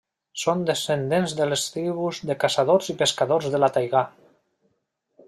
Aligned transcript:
Són 0.43 0.61
descendents 0.69 1.35
de 1.41 1.47
les 1.49 1.65
tribus 1.75 2.21
de 2.31 2.37
caçadors 2.45 2.91
i 2.95 2.97
pescadors 3.03 3.51
de 3.57 3.63
la 3.65 3.71
taigà. 3.77 4.03